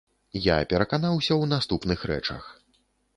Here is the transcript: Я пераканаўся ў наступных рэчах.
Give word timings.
Я 0.45 0.53
пераканаўся 0.71 1.31
ў 1.33 1.43
наступных 1.53 1.99
рэчах. 2.13 2.49